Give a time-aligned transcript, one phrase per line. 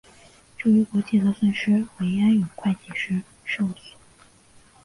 [0.57, 3.99] 至于国际核数师为安永会计师事务所。